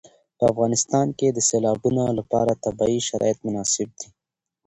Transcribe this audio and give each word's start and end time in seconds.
په 0.37 0.43
افغانستان 0.51 1.07
کې 1.17 1.27
د 1.31 1.39
سیلابونه 1.49 2.03
لپاره 2.19 2.59
طبیعي 2.65 2.99
شرایط 3.09 3.37
مناسب 3.47 3.89
دي. 3.99 4.07